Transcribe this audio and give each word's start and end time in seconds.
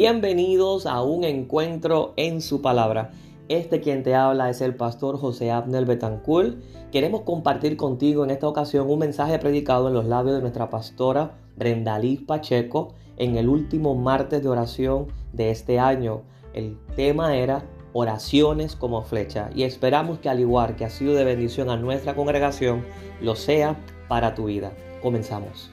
Bienvenidos 0.00 0.86
a 0.86 1.02
un 1.02 1.24
encuentro 1.24 2.14
en 2.16 2.40
su 2.40 2.62
palabra. 2.62 3.10
Este 3.48 3.80
quien 3.80 4.04
te 4.04 4.14
habla 4.14 4.48
es 4.48 4.60
el 4.60 4.76
pastor 4.76 5.18
José 5.18 5.50
Abner 5.50 5.86
Betancourt. 5.86 6.56
Queremos 6.92 7.22
compartir 7.22 7.76
contigo 7.76 8.22
en 8.22 8.30
esta 8.30 8.46
ocasión 8.46 8.88
un 8.88 9.00
mensaje 9.00 9.40
predicado 9.40 9.88
en 9.88 9.94
los 9.94 10.04
labios 10.04 10.36
de 10.36 10.40
nuestra 10.40 10.70
pastora 10.70 11.40
Brendalí 11.56 12.18
Pacheco 12.18 12.94
en 13.16 13.36
el 13.36 13.48
último 13.48 13.96
martes 13.96 14.40
de 14.40 14.48
oración 14.48 15.08
de 15.32 15.50
este 15.50 15.80
año. 15.80 16.22
El 16.54 16.78
tema 16.94 17.34
era 17.34 17.64
oraciones 17.92 18.76
como 18.76 19.02
flecha 19.02 19.50
y 19.52 19.64
esperamos 19.64 20.20
que 20.20 20.28
al 20.28 20.38
igual 20.38 20.76
que 20.76 20.84
ha 20.84 20.90
sido 20.90 21.14
de 21.14 21.24
bendición 21.24 21.70
a 21.70 21.76
nuestra 21.76 22.14
congregación, 22.14 22.84
lo 23.20 23.34
sea 23.34 23.76
para 24.06 24.36
tu 24.36 24.44
vida. 24.44 24.70
Comenzamos. 25.02 25.72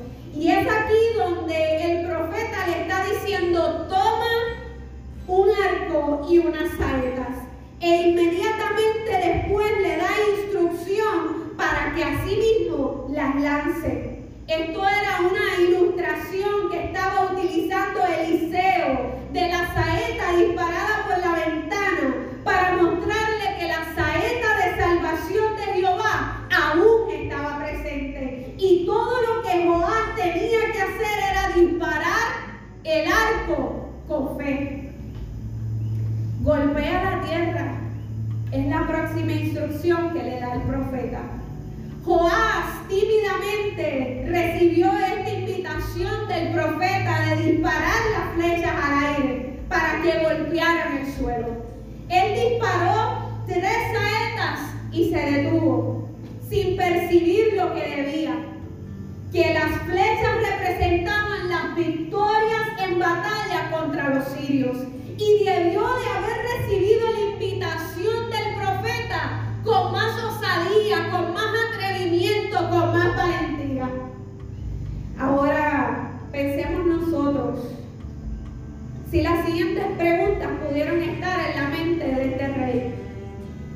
Y 0.41 0.49
es 0.49 0.67
aquí 0.67 1.15
donde 1.15 1.55
el 1.85 2.07
profeta 2.07 2.65
le 2.65 2.81
está 2.81 3.05
diciendo, 3.05 3.85
toma 3.87 4.25
un 5.27 5.47
arco 5.51 6.27
y 6.27 6.39
unas 6.39 6.67
saetas. 6.79 7.45
E 7.79 8.09
inmediatamente 8.09 9.11
después 9.23 9.71
le 9.83 9.97
da 9.97 10.09
instrucción 10.39 11.53
para 11.55 11.93
que 11.93 12.03
así 12.03 12.37
mismo 12.37 13.07
las 13.11 13.35
lance. 13.35 14.23
Esto 14.47 14.79
era 14.79 15.19
una 15.29 15.63
ilustración 15.63 16.71
que 16.71 16.85
estaba 16.85 17.33
utilizando 17.33 17.99
Eliseo 18.07 19.11
de 19.31 19.47
la 19.47 19.75
saeta 19.75 20.37
disparada 20.37 21.05
por 21.07 21.19
la 21.19 21.45
ventana 21.45 22.15
para 22.43 22.77
mostrarle 22.77 23.57
que 23.59 23.67
la 23.67 23.85
saeta 23.93 24.57
de 24.57 24.81
salvación 24.81 25.55
de 25.55 25.73
Jehová 25.73 26.47
aún 26.49 27.11
estaba 27.11 27.59
presente. 27.59 28.55
Y 28.57 28.85
todo 28.85 29.21
lo 29.21 29.41
que 29.41 29.65
Joás 29.65 30.15
tenía 30.15 30.71
que 30.71 30.81
hacer 30.81 31.19
era 31.31 31.55
disparar 31.55 32.27
el 32.83 33.11
arco 33.11 33.89
con 34.07 34.37
fe. 34.37 34.91
Golpea 36.43 37.03
la 37.03 37.27
tierra. 37.27 37.77
Es 38.51 38.67
la 38.67 38.87
próxima 38.87 39.31
instrucción 39.61 40.13
que 40.13 40.23
le 40.23 40.39
da 40.39 40.53
el 40.55 40.61
profeta. 40.61 41.21
Joás 42.03 42.87
tímidamente 42.87 44.25
recibió 44.27 44.91
esta 44.91 45.29
invitación 45.29 46.27
del 46.27 46.51
profeta 46.51 47.25
de 47.29 47.51
disparar 47.51 48.01
las 48.11 48.33
flechas 48.35 48.73
al 48.83 49.15
aire 49.15 49.59
para 49.69 50.01
que 50.01 50.23
golpearan 50.23 50.97
el 50.97 51.13
suelo. 51.13 51.47
Él 52.09 52.51
disparó 52.51 53.43
tres 53.45 53.77
saetas 53.93 54.59
y 54.91 55.11
se 55.11 55.19
detuvo 55.19 56.09
sin 56.49 56.75
percibir 56.75 57.53
lo 57.55 57.73
que 57.73 57.81
debía, 57.81 58.35
que 59.31 59.53
las 59.53 59.81
flechas 59.83 60.35
representaban 60.49 61.49
las 61.49 61.75
victorias 61.75 62.67
en 62.83 62.99
batalla 62.99 63.71
contra 63.71 64.09
los 64.09 64.27
sirios 64.29 64.77
y 65.17 65.43
debió 65.45 65.81
de 65.81 66.09
haber 66.09 66.59
recibido 66.59 67.11
la 67.11 67.33
invitación 67.33 68.29
del 68.31 68.55
profeta 68.55 69.41
con 69.63 69.91
más 69.91 70.21
con 70.91 71.33
más 71.33 71.51
con 72.69 72.93
más 72.93 73.15
valentía. 73.15 73.89
Ahora 75.17 76.11
pensemos 76.31 76.85
nosotros 76.85 77.59
si 79.09 79.21
las 79.21 79.45
siguientes 79.45 79.85
preguntas 79.97 80.49
pudieron 80.67 81.01
estar 81.01 81.39
en 81.49 81.63
la 81.63 81.69
mente 81.69 82.05
de 82.05 82.31
este 82.31 82.47
rey. 82.49 82.95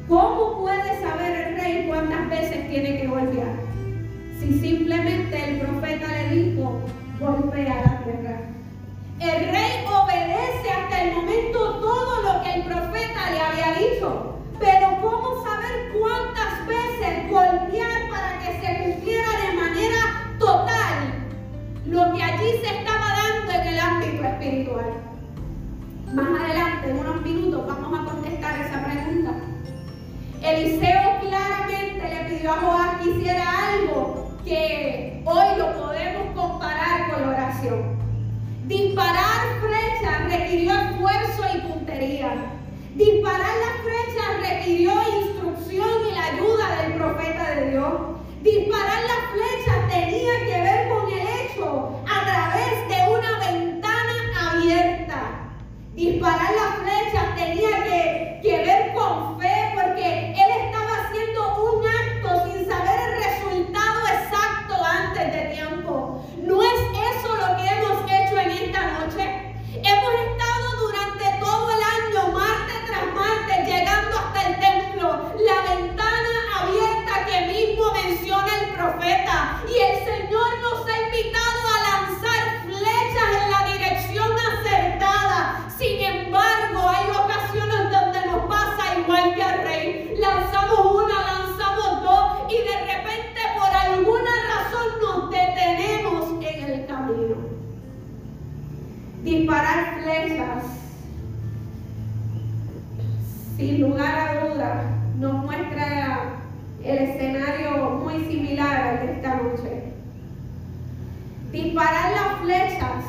¿Cómo 0.10 0.62
puede 0.62 1.02
saber 1.02 1.48
el 1.48 1.56
rey 1.58 1.86
cuántas 1.88 2.30
veces 2.30 2.70
tiene 2.70 3.02
que 3.02 3.08
golpear? 3.08 3.56
Si 4.40 4.60
simplemente 4.60 5.52
el 5.52 5.60
profeta 5.62 6.08
le 6.08 6.36
dijo, 6.36 6.82
golpea 7.20 7.76
la 7.76 8.04
tierra. 8.04 8.42
El 9.20 9.52
rey 9.52 9.86
obedece 9.88 10.70
hasta 10.70 11.02
el 11.02 11.16
momento 11.16 11.80
todo 11.80 12.22
lo 12.24 12.44
que 12.44 12.54
el 12.56 12.64
profeta 12.64 13.32
le 13.32 13.40
había 13.40 13.80
dicho. 13.80 14.36
Pero 14.60 15.02
¿cómo 15.02 15.44
saber 15.44 15.92
cuántas 16.00 16.68
veces 16.68 16.85
golpear 17.30 18.10
para 18.10 18.40
que 18.40 18.62
se 18.62 18.84
cumpliera 18.84 19.28
de 19.42 19.54
manera 19.54 20.36
total 20.40 21.14
lo 21.86 22.14
que 22.14 22.24
allí 22.24 22.52
se 22.62 22.78
estaba 22.78 23.08
dando 23.16 23.52
en 23.52 23.68
el 23.68 23.80
ámbito 23.80 24.24
espiritual? 24.24 24.94
Más 26.14 26.42
adelante, 26.42 26.90
en 26.90 27.00
unos 27.00 27.22
minutos, 27.22 27.68
vamos 27.68 28.00
a 28.00 28.12
contestar 28.12 28.60
esa 28.62 28.86
pregunta. 28.86 29.32
Eliseo 30.42 31.20
claramente 31.22 32.10
le 32.10 32.30
pidió 32.30 32.52
a 32.54 32.58
Joás 32.58 33.02
que 33.02 33.10
hiciera 33.10 33.74
algo 33.74 34.32
que 34.46 35.22
hoy 35.26 35.58
lo 35.58 35.74
podemos 35.74 36.36
comparar 36.36 37.12
con 37.12 37.22
la 37.22 37.30
oración. 37.30 37.96
Disparar 38.66 39.60
flechas 39.60 40.32
requirió 40.32 40.72
esfuerzo 40.74 41.44
y 41.54 41.62
puntería. 41.62 42.32
Disparar 42.96 43.40
las 43.40 43.82
flechas 43.84 44.50
requirió 44.50 44.94
instrucción 45.22 45.90
y 46.10 46.16
la 46.16 46.26
ayuda 46.28 46.82
del 46.82 46.94
profeta 46.94 47.56
de 47.56 47.72
Dios. 47.72 47.94
Disparar 48.42 49.02
las 49.04 49.22
flechas 49.34 49.90
tenía 49.90 50.40
que 50.46 50.62
ver 50.62 50.90
con 50.90 51.12
el 51.12 51.28
hecho 51.28 52.00
a 52.08 52.24
través 52.24 52.88
de 52.88 52.98
una 53.12 53.40
ventana 53.40 54.52
abierta. 54.52 55.20
Disparar 55.94 56.52
las 56.54 56.76
flechas 56.84 57.36
tenía 57.36 57.84
que, 57.84 58.40
que 58.44 58.58
ver 58.64 58.94
con 58.94 59.40
fe 59.40 59.74
porque 59.74 60.32
él 60.32 60.52
estaba 60.66 60.92
haciendo 61.04 61.64
un 61.64 61.86
acto 61.88 62.30
sin 62.46 62.70
saber 62.70 63.00
el 63.10 63.24
resultado 63.24 64.00
exacto 64.08 64.76
antes 64.86 65.34
de 65.34 65.56
tiempo. 65.56 66.24
No 66.44 66.62
es 66.62 66.80
eso 67.12 67.36
lo 67.36 67.58
que 67.58 67.68
hemos 67.68 68.04
hecho 68.06 68.40
en 68.40 68.52
esta 68.52 68.82
noche. 69.00 69.24
Hemos 69.84 70.14
estado 70.14 70.68
durante 70.82 71.26
todo 71.40 71.70
el 71.72 71.82
año, 71.84 72.32
martes 72.32 72.86
tras 72.88 73.14
martes, 73.14 73.68
llegando 73.68 74.18
hasta 74.18 74.48
el 74.48 74.60
templo, 74.60 75.32
la 75.40 75.76
ventana 75.76 76.36
abierta 76.60 77.26
que 77.26 77.38
mismo 77.48 77.92
menciona 77.94 78.52
el 78.62 78.74
profeta. 78.74 79.62
Y 79.68 79.78
el 79.80 80.06
Señor 80.06 80.48
nos 80.62 80.88
ha 80.88 81.02
invitado 81.02 81.62
a 81.76 81.80
lanzar 81.90 82.42
flechas 82.66 83.30
en 83.44 83.52
la 83.52 83.74
dirección 83.74 84.32
acertada. 84.54 85.70
Sin 85.78 86.00
embargo, 86.00 86.90
hay 86.90 87.10
ocasiones 87.10 87.92
donde 87.92 88.26
nos 88.28 88.46
pasa 88.48 89.00
igual 89.00 89.36
que 89.36 89.44
al 89.44 89.64
rey. 89.64 90.16
Lanzamos 90.18 90.80
una, 90.96 91.22
lanzamos 91.22 92.04
dos 92.04 92.52
y 92.52 92.58
de 92.58 92.94
repente 92.94 93.42
por 93.58 93.76
alguna 93.76 94.32
razón 94.54 94.88
nos 95.02 95.30
detenemos 95.30 96.44
en 96.44 96.64
el 96.64 96.86
camino. 96.88 97.36
Disparar 99.24 100.02
flechas 100.02 100.64
sin 103.58 103.82
lugar 103.82 104.16
a 104.16 104.46
duda, 104.46 104.84
nos 105.18 105.34
muestra 105.46 106.42
el 106.84 106.98
escenario 106.98 107.90
muy 108.04 108.26
similar 108.26 108.76
al 108.76 109.08
de 109.08 109.14
esta 109.14 109.36
noche. 109.36 109.84
Disparar 111.52 112.12
las 112.12 112.42
flechas 112.42 113.06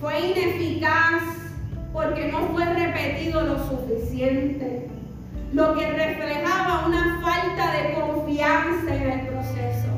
fue 0.00 0.18
ineficaz 0.20 1.22
porque 1.92 2.32
no 2.32 2.48
fue 2.48 2.64
repetido 2.64 3.44
lo 5.52 5.74
que 5.74 5.90
reflejaba 5.90 6.86
una 6.86 7.20
falta 7.22 7.72
de 7.72 7.94
confianza 7.94 8.94
en 8.94 9.10
el 9.10 9.26
proceso. 9.28 9.88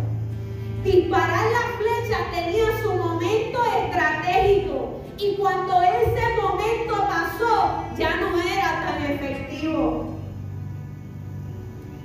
Disparar 0.84 1.44
las 1.50 1.76
flechas 1.78 2.30
tenía 2.32 2.66
su 2.82 2.94
momento 2.94 3.58
estratégico 3.84 5.00
y 5.18 5.36
cuando 5.36 5.82
ese 5.82 6.40
momento 6.40 6.94
pasó 7.08 7.84
ya 7.98 8.16
no 8.16 8.40
era 8.40 8.84
tan 8.86 9.10
efectivo. 9.10 10.16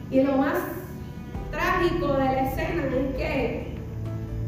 Y 0.10 0.22
lo 0.22 0.38
más 0.38 0.58
trágico 1.52 2.14
de 2.14 2.26
la 2.26 2.42
escena 2.50 2.84
es 2.84 3.16
que 3.16 3.78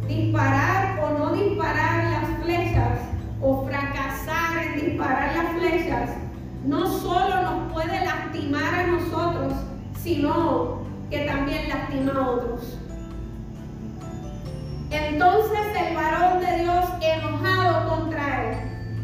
disparar 0.08 1.00
o 1.04 1.20
no 1.20 1.34
disparar 1.34 2.04
las 2.12 2.44
flechas 2.44 3.00
o 3.42 3.66
fracasar 3.66 4.58
en 4.64 4.86
disparar 4.86 5.36
las 5.36 5.52
flechas 5.54 6.10
no 6.68 6.86
solo 6.86 7.42
nos 7.42 7.72
puede 7.72 8.06
lastimar 8.06 8.75
a 8.75 8.88
nosotros, 8.88 9.54
sino 10.04 10.81
que 11.10 11.19
también 11.19 11.69
lastima 11.69 12.12
a 12.12 12.30
otros. 12.30 12.78
Entonces 14.92 15.60
el 15.75 15.96
varón 15.96 16.42
de 16.42 16.64
Dios 16.64 16.86
enojado 17.02 17.90
contra 17.90 18.44
él, 18.44 18.58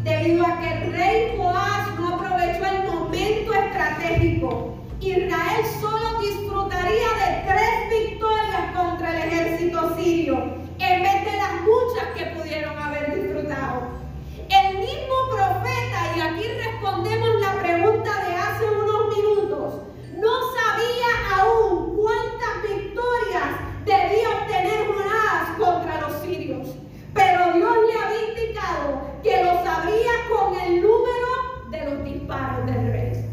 debido 0.04 0.45
a 0.45 0.60
que 0.60 0.74
el 0.74 0.92
rey 0.92 1.36
Joás 1.38 1.98
no 1.98 2.15
aprovechó 2.15 2.65
el 2.65 2.92
momento 2.92 3.54
estratégico, 3.54 4.75
Israel 5.00 5.66
solo 5.80 6.19
disfrutaría 6.19 7.07
de 7.21 7.44
tres 7.48 8.01
victorias 8.01 8.75
contra 8.75 9.24
el 9.24 9.31
ejército 9.31 9.95
sirio, 9.95 10.36
en 10.80 11.01
vez 11.01 11.25
de 11.25 11.38
las 11.38 11.62
muchas 11.62 12.07
que 12.18 12.25
pudieron 12.38 12.77
haber 12.77 13.16
disfrutado. 13.16 14.04
El 14.50 14.77
mismo 14.77 15.16
profeta, 15.31 16.16
y 16.16 16.19
aquí 16.19 16.48
respondemos 16.63 17.42
la 17.42 17.54
pregunta 17.62 18.12
de 18.25 18.36
hace 18.36 18.66
unos 18.66 19.18
minutos, 19.18 19.81
no 20.18 20.31
sabía 20.54 21.39
aún 21.39 21.98
cuántas 21.98 22.62
victorias 22.62 23.50
debía 23.86 24.30
obtener 24.30 24.88
Jonás 24.88 25.57
contra 25.57 26.01
los 26.01 26.21
sirios. 26.21 26.68
Pero 27.13 27.54
Dios 27.54 27.77
le 27.88 28.00
había 28.00 28.30
indicado 28.30 29.01
que 29.24 29.44
lo 29.44 29.63
sabría 29.63 30.12
con 30.30 30.59
el 30.59 30.81
número 30.81 31.71
de 31.71 31.86
los 31.89 32.04
disparos 32.04 32.66
del 32.66 32.92
rey. 32.92 33.25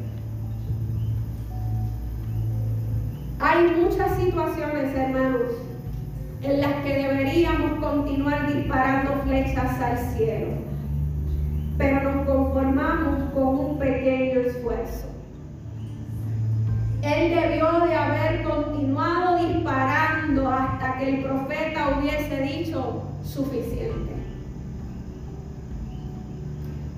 Hay 3.60 3.76
muchas 3.76 4.16
situaciones, 4.16 4.96
hermanos, 4.96 5.52
en 6.42 6.60
las 6.62 6.72
que 6.82 6.94
deberíamos 6.94 7.72
continuar 7.72 8.50
disparando 8.54 9.20
flechas 9.26 9.78
al 9.80 9.98
cielo 10.16 10.70
pero 11.80 12.12
nos 12.12 12.26
conformamos 12.26 13.32
con 13.32 13.58
un 13.58 13.78
pequeño 13.78 14.40
esfuerzo. 14.40 15.06
Él 17.00 17.34
debió 17.34 17.86
de 17.86 17.94
haber 17.94 18.42
continuado 18.42 19.46
disparando 19.46 20.50
hasta 20.50 20.98
que 20.98 21.08
el 21.08 21.24
profeta 21.24 21.98
hubiese 21.98 22.42
dicho 22.42 23.02
suficiente. 23.24 24.12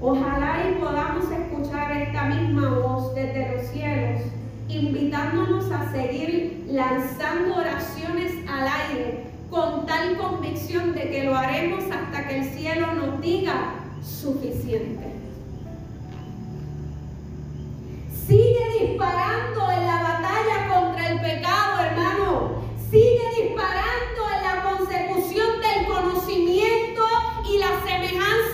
Ojalá 0.00 0.68
y 0.68 0.80
podamos 0.80 1.30
escuchar 1.30 1.92
esta 1.92 2.24
misma 2.24 2.80
voz 2.80 3.14
desde 3.14 3.54
los 3.54 3.66
cielos, 3.66 4.22
invitándonos 4.72 5.70
a 5.70 5.90
seguir 5.92 6.64
lanzando 6.70 7.56
oraciones 7.56 8.32
al 8.48 8.66
aire 8.66 9.24
con 9.50 9.86
tal 9.86 10.16
convicción 10.16 10.94
de 10.94 11.10
que 11.10 11.24
lo 11.24 11.36
haremos 11.36 11.84
hasta 11.84 12.26
que 12.26 12.38
el 12.38 12.44
cielo 12.50 12.94
nos 12.94 13.20
diga 13.20 13.74
suficiente. 14.02 15.12
Sigue 18.26 18.64
disparando 18.80 19.70
en 19.72 19.86
la 19.86 20.02
batalla 20.02 20.74
contra 20.74 21.08
el 21.10 21.20
pecado, 21.20 21.84
hermano. 21.84 22.62
Sigue 22.90 23.22
disparando 23.42 24.22
en 24.34 24.42
la 24.42 24.70
consecución 24.70 25.48
del 25.60 25.86
conocimiento 25.86 27.04
y 27.46 27.58
la 27.58 27.80
semejanza 27.84 28.51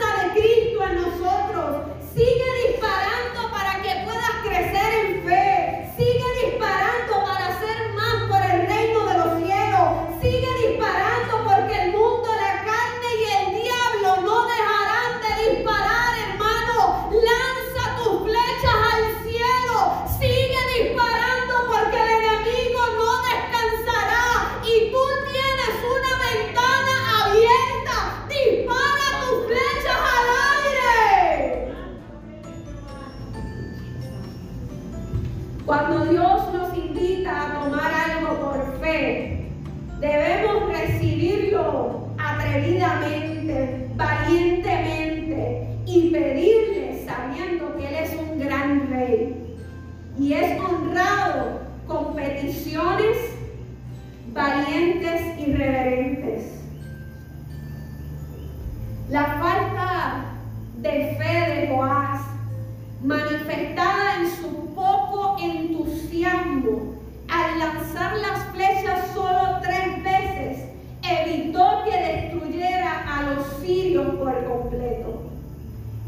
las 68.20 68.44
flechas 68.52 69.08
solo 69.14 69.60
tres 69.62 70.02
veces, 70.02 70.64
evitó 71.02 71.84
que 71.84 71.96
destruyera 71.96 73.16
a 73.16 73.22
los 73.30 73.46
sirios 73.60 74.14
por 74.16 74.44
completo 74.44 75.22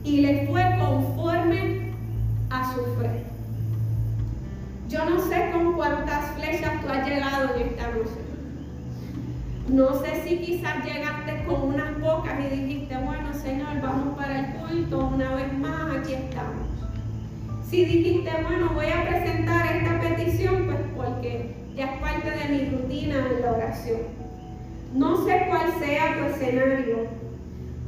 y 0.04 0.20
le 0.20 0.46
fue 0.46 0.62
conforme 0.78 1.92
a 2.50 2.74
su 2.74 2.80
fe. 3.00 3.24
Yo 4.88 5.04
no 5.08 5.20
sé 5.20 5.50
con 5.52 5.74
cuántas 5.74 6.32
flechas 6.32 6.80
tú 6.82 6.88
has 6.88 7.06
llegado 7.06 7.54
en 7.54 7.68
esta 7.68 7.88
noche. 7.88 8.30
No 9.68 9.94
sé 10.00 10.24
si 10.24 10.38
quizás 10.38 10.84
llegaste 10.84 11.44
con 11.46 11.62
unas 11.62 11.90
pocas 12.00 12.40
y 12.40 12.56
dijiste, 12.56 12.96
bueno 12.96 13.32
Señor, 13.32 13.80
vamos 13.80 14.16
para 14.16 14.40
el 14.40 14.54
culto 14.56 15.10
una 15.14 15.34
vez 15.36 15.52
más, 15.58 15.96
aquí 15.96 16.14
estamos. 16.14 16.66
Si 17.68 17.84
dijiste, 17.84 18.30
bueno, 18.42 18.70
voy 18.74 18.86
a 18.86 19.08
presentar 19.08 19.76
esta 19.76 20.00
petición, 20.00 20.66
pues 20.66 20.78
porque 20.96 21.59
ya 21.80 21.94
es 21.94 22.00
parte 22.02 22.30
de 22.30 22.48
mi 22.50 22.70
rutina 22.76 23.26
en 23.26 23.40
la 23.40 23.52
oración. 23.52 24.00
No 24.94 25.24
sé 25.24 25.46
cuál 25.48 25.72
sea 25.78 26.18
tu 26.18 26.24
escenario 26.26 27.06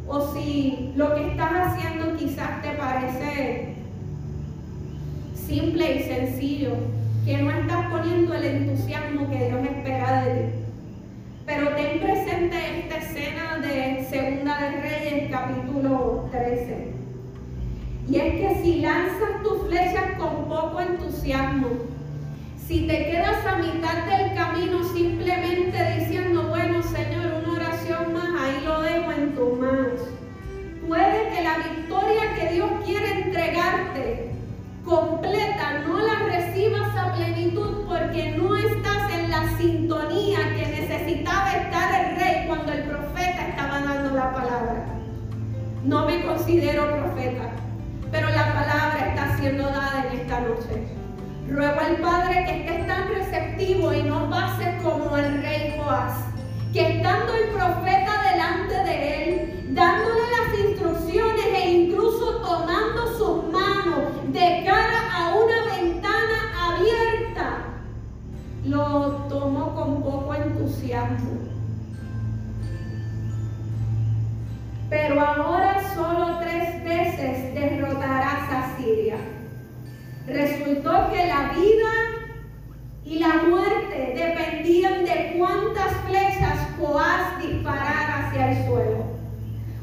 o 0.09 0.33
si 0.33 0.93
lo 0.97 1.15
que 1.15 1.29
estás 1.29 1.53
haciendo 1.53 2.17
quizás 2.17 2.63
te 2.63 2.71
parece 2.71 3.75
simple 5.35 5.97
y 5.97 6.03
sencillo, 6.05 6.71
que 7.27 7.37
no 7.37 7.51
estás 7.51 7.87
poniendo 7.91 8.33
el 8.33 8.45
entusiasmo 8.45 9.29
que 9.29 9.49
Dios 9.49 9.61
espera 9.63 10.25
de 10.25 10.41
ti. 10.41 10.53
Pero 11.45 11.75
ten 11.75 12.01
presente 12.01 12.57
esta 12.79 12.97
escena 12.97 13.59
de 13.59 14.07
Segunda 14.09 14.59
de 14.59 14.71
Reyes, 14.81 15.31
capítulo 15.31 16.31
13. 16.33 16.93
Y 18.09 18.17
es 18.17 18.35
que 18.41 18.63
si 18.63 18.81
lanzas 18.81 19.43
tus 19.43 19.69
flechas 19.69 20.13
con 20.19 20.47
poco 20.47 20.81
entusiasmo, 20.81 21.69
si 22.73 22.87
te 22.87 23.11
quedas 23.11 23.45
a 23.45 23.57
mitad 23.57 24.07
del 24.07 24.35
camino 24.35 24.83
simplemente 24.83 25.99
diciendo, 25.99 26.45
bueno 26.45 26.83
Señor, 26.83 27.43
una 27.45 27.53
oración 27.59 28.15
más, 28.15 28.31
ahí 28.41 28.65
lo 28.65 28.81
dejo 28.81 29.13
en 29.13 29.35
tus 29.35 29.59
manos, 29.59 30.01
puede 30.89 31.29
que 31.29 31.43
la 31.43 31.59
victoria 31.59 32.35
que 32.35 32.55
Dios 32.55 32.71
quiere 32.87 33.25
entregarte 33.25 34.31
completa 34.87 35.81
no 35.87 35.99
la 35.99 36.15
recibas 36.21 36.97
a 36.97 37.13
plenitud 37.13 37.85
porque 37.87 38.39
no 38.39 38.57
estás 38.57 39.13
en 39.13 39.31
la 39.31 39.59
sintonía 39.59 40.39
que 40.57 40.81
necesitaba 40.81 41.53
estar 41.53 42.07
el 42.07 42.17
rey 42.17 42.47
cuando 42.47 42.73
el 42.73 42.85
profeta 42.85 43.49
estaba 43.49 43.81
dando 43.83 44.17
la 44.17 44.33
palabra. 44.33 44.87
No 45.85 46.07
me 46.07 46.25
considero 46.25 46.91
profeta, 46.91 47.51
pero 48.11 48.31
la 48.31 48.55
palabra 48.55 49.09
está 49.11 49.37
siendo 49.37 49.65
dada 49.65 50.07
en 50.11 50.21
esta 50.21 50.41
noche. 50.41 51.02
Ruego 51.53 51.81
al 51.81 51.97
Padre 51.97 52.45
que 52.47 52.61
esté 52.61 52.85
tan 52.85 53.09
receptivo 53.09 53.93
y 53.93 54.03
no 54.05 54.31
pase 54.31 54.79
como 54.83 55.19
el 55.19 55.43
rey 55.43 55.75
Joás, 55.77 56.25
que 56.73 56.97
estando 56.97 57.35
el 57.35 57.51
profeta 57.51 58.33
delante 58.33 58.75
de 58.75 59.25
él, 59.25 59.75
dándole 59.75 60.21
las 60.31 60.59
instrucciones 60.67 61.45
e 61.55 61.71
incluso 61.73 62.41
tomando 62.41 63.07
sus 63.19 63.53
manos 63.53 64.33
de 64.33 64.65
cara 64.65 65.15
a 65.15 65.35
una 65.35 65.77
ventana 65.77 66.71
abierta, 66.71 67.59
lo 68.65 69.27
tomó 69.29 69.75
con 69.75 70.03
poco 70.03 70.35
entusiasmo. 70.35 71.33
Pero 74.89 75.21
ahora 75.21 75.83
solo 75.95 76.39
tres 76.39 76.83
veces 76.83 77.55
derrotarás 77.55 78.51
a 78.51 78.77
Siria. 78.79 79.32
Resultó 80.27 81.11
que 81.11 81.27
la 81.27 81.53
vida 81.53 81.93
y 83.05 83.19
la 83.19 83.43
muerte 83.49 84.15
dependían 84.15 85.05
de 85.05 85.35
cuántas 85.37 85.93
flechas 86.07 86.59
Joás 86.79 87.41
disparara 87.41 88.29
hacia 88.29 88.53
el 88.53 88.67
suelo. 88.67 89.05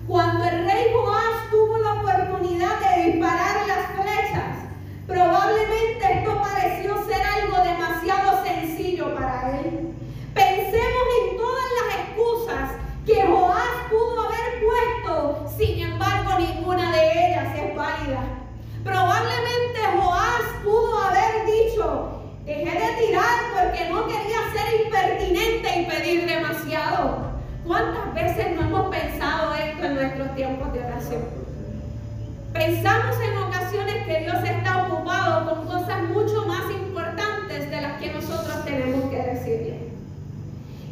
Cuando 0.08 0.44
el 0.46 0.66
rey 0.66 0.86
Joás 0.94 1.50
tuvo 1.52 1.78
la 1.80 1.94
oportunidad 1.94 2.80
de 2.80 3.12
disparar 3.12 3.68
las 3.68 3.86
flechas, 4.02 4.58
probablemente 5.06 6.20
esto 6.20 6.42
pareció 6.42 7.06
ser 7.06 7.22
algo 7.22 7.58
demasiado 7.64 8.44
sencillo 8.44 9.14
para 9.14 9.60
él. 9.60 9.94
Pensemos 10.34 11.04
en 11.22 11.38
todas 11.38 11.66
las 11.80 12.00
excusas 12.00 12.72
que 13.06 13.28
Joás 13.28 13.90
pudo 13.90 14.22
haber 14.22 14.66
puesto, 14.66 15.50
sin 15.58 15.80
embargo 15.80 16.40
ninguna 16.40 16.92
de 16.92 17.28
ellas 17.28 17.56
es 17.56 17.76
válida. 17.76 18.24
Probablemente 18.84 19.80
Joás 19.98 20.44
pudo 20.64 20.98
haber 21.04 21.46
dicho, 21.46 22.22
dejé 22.46 22.72
de 22.72 23.06
tirar 23.06 23.40
porque 23.54 23.90
no 23.90 24.08
quería 24.08 24.40
ser 24.54 24.86
impertinente 24.86 25.82
y 25.82 25.86
pedir 25.86 26.26
demasiado. 26.26 27.30
¿Cuántas 27.66 28.09
veces 28.24 28.56
no 28.56 28.62
hemos 28.62 28.90
pensado 28.96 29.54
esto 29.56 29.86
en 29.86 29.96
nuestros 29.96 30.36
tiempos 30.36 30.74
de 30.74 30.80
oración? 30.80 31.22
Pensamos 32.54 33.16
en 33.22 33.38
ocasiones 33.38 34.06
que 34.06 34.20
Dios 34.22 34.44
está 34.44 34.88
ocupado 34.88 35.50
con 35.50 35.68
cosas 35.68 36.04
mucho 36.10 36.46
más 36.48 36.70
importantes 36.72 37.70
de 37.70 37.82
las 37.82 38.00
que 38.02 38.12
nosotros 38.12 38.66
tenemos 38.66 39.10
que 39.10 39.18
decirle. 39.18 39.90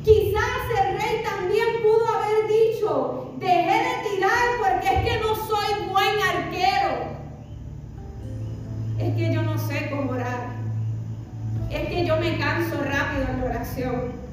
Quizás 0.03 0.62
el 0.81 0.98
rey 0.98 1.24
también 1.24 1.67
pudo 1.81 2.07
haber 2.07 2.48
dicho, 2.48 3.34
dejé 3.39 3.55
de 3.55 4.10
tirar 4.10 4.48
porque 4.60 4.88
es 4.88 5.03
que 5.03 5.19
no 5.19 5.36
soy 5.36 5.89
buen 5.89 6.15
arquero. 6.36 7.17
Es 9.00 9.15
que 9.15 9.34
yo 9.34 9.41
no 9.41 9.57
sé 9.57 9.89
cómo 9.89 10.12
orar. 10.12 10.55
Es 11.69 11.89
que 11.89 12.05
yo 12.05 12.17
me 12.17 12.38
canso 12.38 12.75
rápido 12.84 13.25
en 13.29 13.41
la 13.41 13.46
oración. 13.46 14.26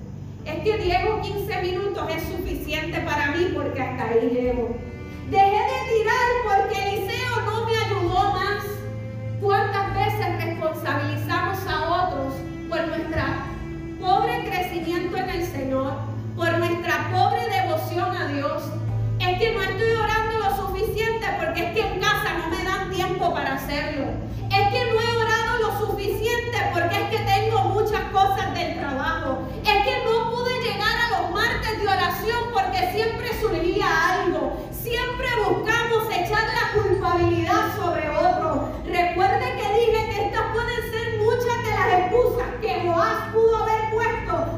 Es 0.44 0.62
que 0.62 0.78
10 0.78 1.04
o 1.10 1.20
15 1.20 1.62
minutos 1.62 2.08
es 2.14 2.22
suficiente 2.24 3.00
para 3.00 3.32
mí 3.32 3.52
porque 3.54 3.80
hasta 3.80 4.04
ahí 4.04 4.30
llego. 4.30 4.76
Dejé 5.30 5.44
de 5.50 5.80
tirar 5.96 6.30
porque 6.44 6.88
Eliseo 6.88 7.40
no 7.46 7.66
me 7.66 7.76
ayudó 7.76 8.32
más. 8.32 8.64
¿Cuántas 9.40 9.94
veces 9.94 10.44
responsabilizamos 10.44 11.58
a 11.66 12.08
otros 12.08 12.34
por 12.68 12.86
nuestra 12.88 13.46
pobre 14.04 14.44
crecimiento 14.44 15.16
en 15.16 15.30
el 15.30 15.46
Señor, 15.46 15.94
por 16.36 16.58
nuestra 16.58 17.10
pobre 17.10 17.48
devoción 17.48 18.14
a 18.16 18.26
Dios. 18.28 18.62
Es 19.18 19.38
que 19.38 19.54
no 19.54 19.62
estoy 19.62 19.92
orando 19.92 20.38
lo 20.40 20.56
suficiente 20.56 21.26
porque 21.38 21.64
es 21.64 21.72
que 21.72 21.80
en 21.80 22.00
casa 22.00 22.34
no 22.38 22.54
me 22.54 22.62
dan 22.64 22.90
tiempo 22.90 23.32
para 23.32 23.54
hacerlo. 23.54 24.04
Es 24.50 24.68
que 24.68 24.92
no 24.92 25.00
he 25.00 25.16
orado 25.16 25.33
suficiente 25.78 26.58
porque 26.72 26.96
es 26.96 27.08
que 27.10 27.18
tengo 27.18 27.60
muchas 27.74 28.02
cosas 28.12 28.54
del 28.54 28.78
trabajo. 28.78 29.38
Es 29.64 29.84
que 29.84 30.04
no 30.04 30.30
pude 30.30 30.60
llegar 30.62 30.96
a 30.96 31.20
los 31.20 31.30
martes 31.30 31.78
de 31.80 31.88
oración 31.88 32.40
porque 32.52 32.90
siempre 32.92 33.28
surgía 33.40 33.86
algo. 34.14 34.56
Siempre 34.70 35.28
buscamos 35.46 36.04
echar 36.10 36.44
la 36.44 36.82
culpabilidad 36.82 37.74
sobre 37.76 38.10
otro. 38.10 38.68
Recuerde 38.84 39.56
que 39.56 39.78
dije 39.78 40.10
que 40.10 40.24
estas 40.26 40.42
pueden 40.52 40.82
ser 40.92 41.18
muchas 41.18 41.64
de 41.64 41.70
las 41.70 42.00
excusas 42.00 42.48
que 42.60 42.82
Joás 42.86 43.32
pudo 43.32 43.56
haber 43.56 43.84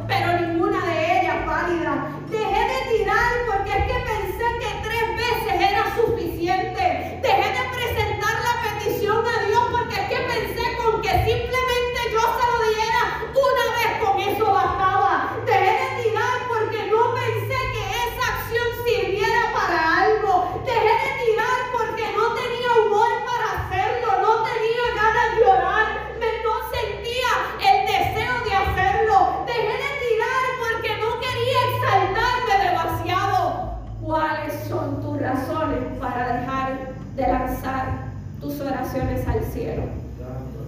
pero 0.06 0.40
ninguna 0.40 0.84
de 0.86 1.20
ellas 1.20 1.46
válida. 1.46 2.08
Dejé 2.30 2.62
de 2.72 2.98
tirar 2.98 3.32
porque 3.46 3.70
es 3.70 3.84
que 3.86 3.98
pensé 4.10 4.46
que 4.60 4.70
tres 4.82 5.16
veces 5.16 5.70
era 5.70 5.94
suficiente. 5.96 7.20
Dejé 7.22 7.48
de 7.52 7.64
presentar 7.74 8.36
la 8.42 8.54
petición 8.62 9.24
a 9.26 9.46
Dios 9.46 9.64
porque 9.70 9.94
es 9.94 10.08
que 10.08 10.16
pensé 10.16 10.76
con 10.76 11.02
que 11.02 11.10
simplemente 11.10 12.00
yo 12.12 12.20
se 12.20 12.44
lo 12.50 12.58
diera 12.70 13.02
una 13.34 13.64
vez 13.76 13.90
con 14.02 14.20
eso 14.20 14.52
bastaba. 14.52 15.36
Dejé 15.44 15.72
de 15.84 16.02
tirar 16.02 16.36
porque 16.48 16.90
no 16.90 17.14
pensé 17.14 17.58
que 17.72 17.84
esa 18.06 18.24
acción 18.34 18.68
sirviera 18.84 19.52
para 19.52 20.02
algo. 20.04 20.62
Dejé 20.64 20.94
de 21.04 21.24
tirar 21.24 21.58
porque 21.72 22.12
no 22.16 22.34
tenía 22.34 22.72
humor 22.84 23.10
para 23.24 23.46
hacerlo, 23.60 24.08
no 24.22 24.42
tenía 24.42 24.84
ganas 24.94 25.36
de 25.36 25.44
orar, 25.44 25.86
me 26.18 26.30
no 26.42 26.54
sentía 26.70 27.30
el 27.60 27.86
deseo 27.86 28.34
de 28.44 28.54
hacerlo. 28.54 29.44
Dejé 29.46 29.76
de 29.84 29.92
tirar 30.06 30.46
porque 30.58 30.96
no 30.96 31.20
quería 31.20 31.58
exaltarme 31.70 32.64
demasiado. 32.64 33.80
¿Cuáles 34.02 34.54
son 34.68 35.00
tus 35.00 35.20
razones 35.20 35.98
para 36.00 36.38
dejar 36.38 36.96
de 37.16 37.26
lanzar 37.26 38.12
tus 38.40 38.60
oraciones 38.60 39.26
al 39.26 39.42
cielo? 39.44 39.84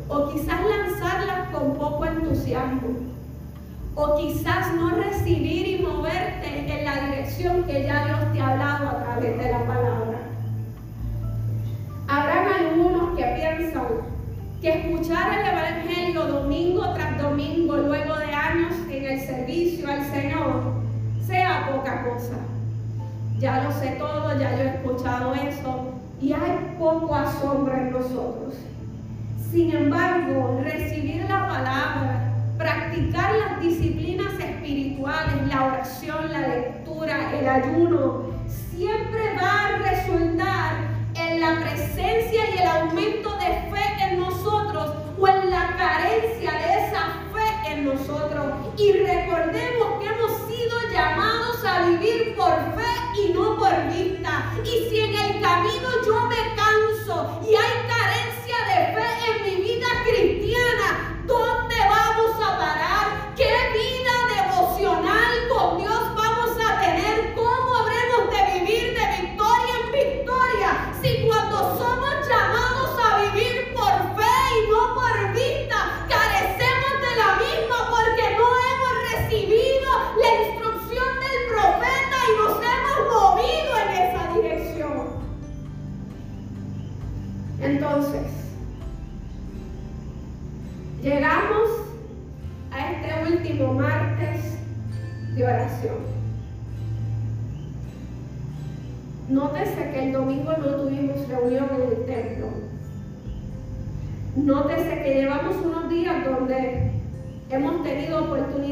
O 0.09 0.31
quizás 0.31 0.61
lanzarlas 0.65 1.51
con 1.53 1.75
poco 1.75 2.07
entusiasmo. 2.07 2.89
O 3.95 4.17
quizás 4.17 4.75
no 4.75 4.91
recibir 4.91 5.69
y 5.69 5.83
moverte 5.83 6.73
en 6.73 6.85
la 6.85 7.07
dirección 7.07 7.65
que 7.65 7.83
ya 7.83 8.07
Dios 8.07 8.33
te 8.33 8.41
ha 8.41 8.53
hablado 8.53 8.89
a 8.89 9.03
través 9.03 9.37
de 9.37 9.51
la 9.51 9.59
palabra. 9.59 10.19
Habrán 12.07 12.47
algunos 12.53 13.19
que 13.19 13.25
piensan 13.25 13.87
que 14.63 14.71
escuchar 14.71 15.39
el 15.39 15.47
Evangelio 15.47 16.27
domingo 16.27 16.95
tras 16.95 17.21
domingo, 17.21 17.77
luego 17.77 18.17
de 18.17 18.33
años 18.33 18.73
en 18.91 19.05
el 19.05 19.21
servicio 19.21 19.87
al 19.91 20.05
Señor, 20.11 20.63
sea 21.27 21.71
poca 21.71 22.05
cosa. 22.05 22.39
Ya 23.39 23.65
lo 23.65 23.73
sé 23.73 23.97
todo, 23.99 24.39
ya 24.39 24.57
yo 24.57 24.63
he 24.63 24.69
escuchado 24.69 25.35
eso 25.35 25.98
y 26.21 26.33
hay 26.33 26.77
poco 26.79 27.15
asombro 27.15 27.75
en 27.75 27.93
nosotros. 27.93 28.55
Sin 29.51 29.75
embargo, 29.75 30.61
recibir 30.63 31.25
la 31.29 31.49
palabra, 31.49 32.35
practicar 32.59 33.35
las 33.35 33.61
disciplinas 33.61 34.33
espirituales, 34.39 35.47
la 35.49 35.65
oración, 35.65 36.33
la 36.33 36.49
lectura, 36.49 37.39
el 37.39 37.49
ayuno, 37.49 38.25
siempre 38.49 39.37
va 39.41 39.67
a 39.67 39.79
resultar 39.79 40.73
en 41.15 41.41
la 41.41 41.61
presencia 41.61 42.43
y 42.55 42.59
el 42.59 42.67
aumento 42.67 43.31
de 43.37 43.71
fe 43.71 44.11
en 44.11 44.21
nosotros 44.21 44.95
o 45.19 45.29
en 45.29 45.51
la 45.51 45.77
carencia 45.77 46.53
de 46.53 46.87
esa 46.87 47.07
fe 47.33 47.73
en 47.73 47.85
nosotros. 47.85 48.53
Y 48.77 48.93
recordemos 48.93 49.78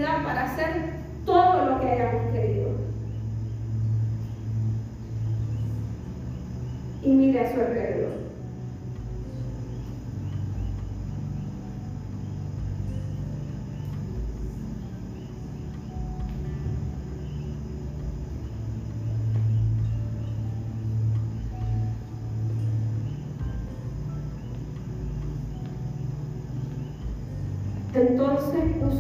para 0.03 0.45
hacer 0.45 0.93
todo 1.25 1.71
lo 1.71 1.81
que 1.81 1.91
hayamos 1.91 2.33
querido. 2.33 2.69
Y 7.03 7.11
mire 7.11 7.41
a 7.41 7.55
su 7.55 7.61
alrededor. 7.61 8.26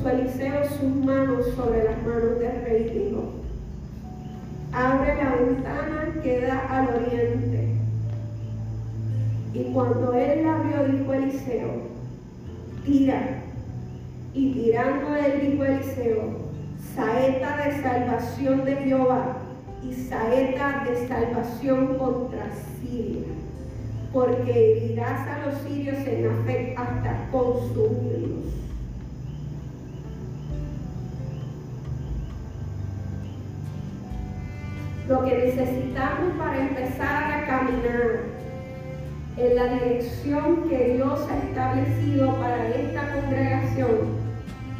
Eliseo 0.08 0.68
sus 0.68 1.04
manos 1.04 1.46
sobre 1.54 1.84
las 1.84 2.02
manos 2.02 2.38
del 2.38 2.62
rey 2.64 2.84
dijo, 2.84 3.32
abre 4.72 5.16
la 5.16 5.34
ventana 5.36 6.14
que 6.22 6.40
da 6.40 6.58
al 6.68 6.88
oriente. 6.88 7.74
Y 9.54 9.72
cuando 9.72 10.12
él 10.12 10.44
la 10.44 10.58
vio, 10.58 10.84
dijo 10.98 11.12
Eliseo, 11.14 11.70
tira. 12.84 13.42
Y 14.34 14.52
tirando 14.52 15.16
él, 15.16 15.50
dijo 15.50 15.64
Eliseo, 15.64 16.46
saeta 16.94 17.56
de 17.64 17.82
salvación 17.82 18.64
de 18.64 18.76
Jehová 18.76 19.36
y 19.82 19.94
saeta 19.94 20.84
de 20.84 21.08
salvación 21.08 21.98
contra 21.98 22.48
Siria, 22.80 23.28
porque 24.12 24.72
herirás 24.72 25.28
a 25.28 25.46
los 25.46 25.60
sirios 25.62 25.98
en 26.06 26.28
la 26.28 26.44
fe 26.44 26.74
hasta 26.76 27.28
consumirlos. 27.30 28.45
Lo 35.08 35.24
que 35.24 35.36
necesitamos 35.36 36.36
para 36.36 36.60
empezar 36.60 37.32
a 37.32 37.46
caminar 37.46 38.36
en 39.36 39.54
la 39.54 39.66
dirección 39.74 40.68
que 40.68 40.94
Dios 40.94 41.20
ha 41.30 41.38
establecido 41.38 42.34
para 42.36 42.68
esta 42.68 43.12
congregación 43.12 44.26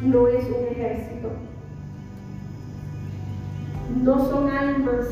no 0.01 0.27
es 0.27 0.43
un 0.45 0.67
ejército 0.71 1.31
no 4.03 4.29
son 4.29 4.49
almas 4.49 5.07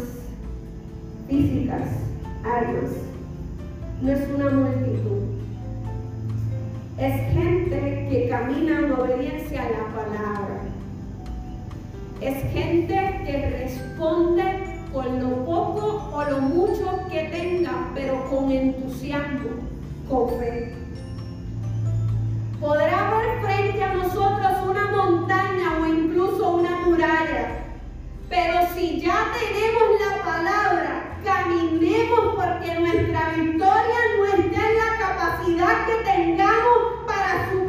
físicas, 1.28 1.88
almas. 2.44 2.92
No 4.02 4.12
es 4.12 4.30
una 4.30 4.50
multitud. 4.50 5.24
Es 6.98 7.34
gente 7.34 8.08
que 8.10 8.28
camina 8.30 8.80
en 8.80 8.92
obediencia 8.92 9.64
a 9.64 9.70
la 9.70 9.86
palabra. 9.96 10.62
Es 12.22 12.44
gente 12.54 13.22
que 13.26 13.50
responde 13.64 14.75
con 14.96 15.20
lo 15.20 15.46
poco 15.46 16.10
o 16.12 16.24
lo 16.24 16.40
mucho 16.40 17.06
que 17.12 17.26
tenga, 17.26 17.92
pero 17.94 18.28
con 18.32 18.50
entusiasmo, 18.50 19.52
con. 20.10 20.30
Podrá 22.60 23.10
haber 23.10 23.42
frente 23.42 23.84
a 23.84 23.94
nosotros 23.94 24.52
una 24.68 24.92
montaña 24.92 25.80
o 25.82 25.86
incluso 25.86 26.56
una 26.56 26.78
muralla 26.88 27.66
pero 28.30 28.68
si 28.74 29.00
ya 29.00 29.32
tenemos 29.38 30.00
la 30.02 30.24
palabra, 30.24 31.18
caminemos 31.24 32.36
porque 32.36 32.74
nuestra 32.80 33.30
victoria 33.36 34.00
no 34.18 34.26
está 34.26 34.70
en 34.70 34.78
la 34.78 34.98
capacidad 35.00 35.86
que 35.86 36.04
tengamos 36.04 37.06
para 37.06 37.52
superarlo, 37.52 37.65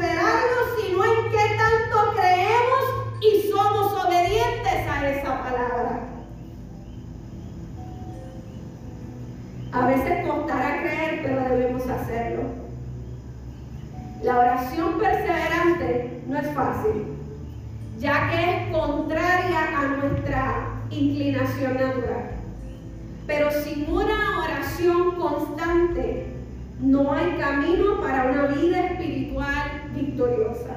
Oración 14.36 14.98
perseverante 14.98 16.22
no 16.28 16.38
es 16.38 16.46
fácil 16.54 17.16
ya 17.98 18.28
que 18.30 18.50
es 18.50 18.72
contraria 18.72 19.78
a 19.78 19.86
nuestra 19.96 20.68
inclinación 20.90 21.74
natural. 21.74 22.30
Pero 23.26 23.50
sin 23.50 23.90
una 23.90 24.44
oración 24.44 25.16
constante, 25.16 26.26
no 26.80 27.12
hay 27.12 27.32
camino 27.38 28.00
para 28.02 28.30
una 28.30 28.46
vida 28.48 28.86
espiritual 28.86 29.82
victoriosa. 29.94 30.76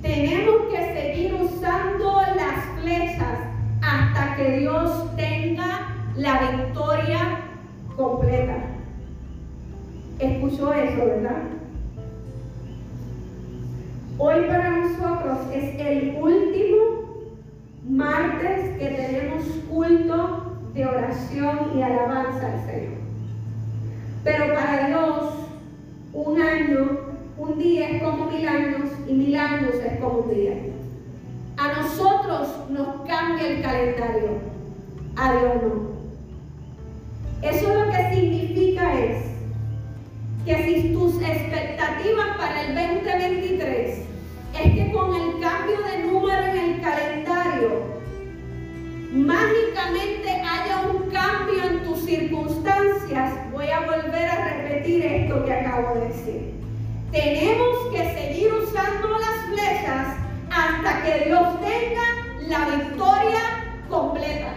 Tenemos 0.00 0.66
que 0.70 0.94
seguir 0.94 1.34
usando 1.34 2.22
las 2.36 2.80
flechas 2.80 3.38
hasta 3.82 4.36
que 4.36 4.58
Dios 4.58 5.16
tenga 5.16 5.88
la 6.16 6.52
victoria 6.52 7.40
completa. 7.96 8.56
¿Escuchó 10.20 10.72
eso, 10.72 11.04
verdad? 11.04 11.57
Hoy 14.20 14.46
para 14.48 14.78
nosotros 14.78 15.38
es 15.54 15.78
el 15.78 16.18
último 16.20 17.28
martes 17.88 18.76
que 18.76 18.88
tenemos 18.88 19.44
culto 19.70 20.58
de 20.74 20.86
oración 20.86 21.70
y 21.76 21.82
alabanza 21.82 22.52
al 22.52 22.66
Señor. 22.66 22.98
Pero 24.24 24.54
para 24.56 24.88
Dios, 24.88 25.34
un 26.12 26.42
año, 26.42 26.98
un 27.38 27.58
día 27.60 27.90
es 27.90 28.02
como 28.02 28.26
mil 28.26 28.48
años 28.48 28.90
y 29.06 29.12
mil 29.12 29.36
años 29.36 29.74
es 29.74 30.00
como 30.00 30.18
un 30.18 30.34
día. 30.34 30.54
A 31.56 31.80
nosotros 31.80 32.48
nos 32.70 33.06
cambia 33.06 33.46
el 33.46 33.62
calendario, 33.62 34.30
a 35.14 35.32
Dios 35.32 35.62
no. 35.62 37.48
Eso 37.48 37.72
lo 37.72 37.88
que 37.92 38.14
significa 38.16 38.98
es 38.98 39.26
que 40.44 40.64
si 40.64 40.92
tus 40.92 41.22
expectativas 41.22 42.36
para 42.36 42.62
el 42.62 42.74
2023 42.74 44.07
es 44.54 44.74
que 44.74 44.92
con 44.92 45.14
el 45.14 45.40
cambio 45.40 45.76
de 45.82 46.04
número 46.04 46.42
en 46.44 46.58
el 46.58 46.80
calendario, 46.80 47.98
mágicamente 49.12 50.30
haya 50.30 50.82
un 50.90 51.10
cambio 51.10 51.64
en 51.64 51.84
tus 51.84 52.00
circunstancias, 52.04 53.34
voy 53.52 53.68
a 53.70 53.80
volver 53.80 54.28
a 54.28 54.44
repetir 54.44 55.04
esto 55.04 55.44
que 55.44 55.52
acabo 55.52 55.94
de 55.94 56.08
decir. 56.08 56.54
Tenemos 57.10 57.86
que 57.90 58.14
seguir 58.14 58.52
usando 58.54 59.18
las 59.18 59.46
flechas 59.48 60.16
hasta 60.50 61.02
que 61.02 61.24
Dios 61.24 61.60
tenga 61.60 62.04
la 62.48 62.76
victoria 62.76 63.40
completa. 63.88 64.54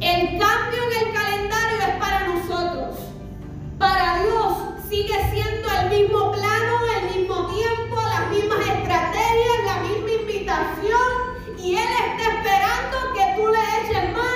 El 0.00 0.38
cambio 0.38 0.82
en 0.82 1.06
el 1.06 1.14
calendario 1.14 1.78
es 1.80 1.96
para 1.98 2.28
nosotros. 2.28 2.98
Para 3.78 4.22
Dios 4.22 4.54
sigue 4.88 5.14
siendo 5.32 5.68
el 5.80 6.02
mismo 6.02 6.32
plano, 6.32 6.78
el 6.98 7.16
mismo 7.16 7.46
tiempo, 7.54 7.96
las 7.96 8.30
mismas 8.30 8.60
estrategias, 8.60 9.64
la 9.64 9.82
misma 9.82 10.10
Y 11.58 11.76
Él 11.76 11.88
está 12.06 12.30
esperando 12.30 13.14
que 13.14 13.34
tú 13.36 13.46
le 13.48 13.58
eches 13.80 14.12
mano 14.12 14.33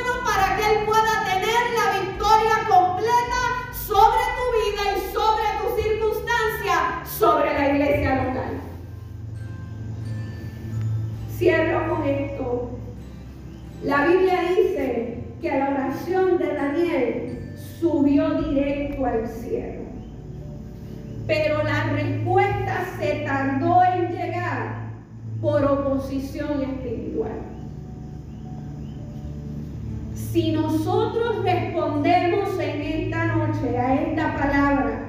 por 25.88 25.98
oposición 25.98 26.62
espiritual. 26.62 27.40
Si 30.14 30.53
nosotros 30.53 31.42
respondemos 31.42 32.59
en 32.61 32.83
esta 32.83 33.37
noche 33.37 33.79
a 33.79 33.94
esta 34.03 34.37
palabra 34.37 35.01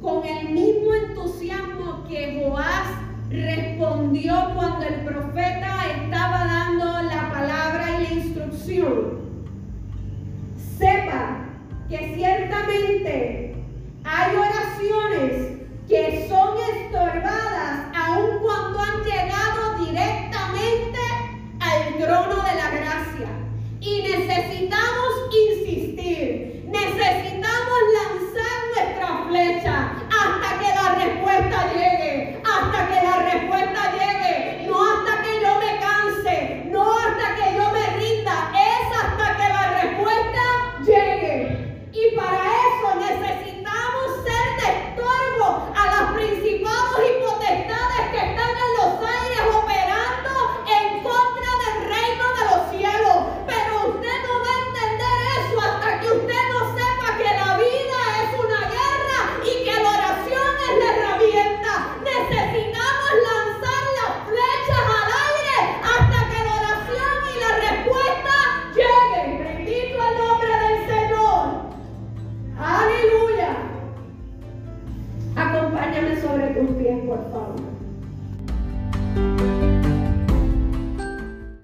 con 0.00 0.26
el 0.26 0.50
mismo 0.50 0.92
entusiasmo 1.08 2.04
que 2.08 2.42
Joás 2.42 2.88
respondió 3.30 4.34
cuando 4.54 4.84
el 4.86 5.04
profeta 5.04 5.76
estaba 6.02 6.44
dando 6.44 7.02
la 7.02 7.30
palabra 7.32 8.00
y 8.00 8.02
la 8.02 8.22
instrucción, 8.24 9.18
sepa 10.78 11.46
que 11.88 12.14
ciertamente 12.14 13.43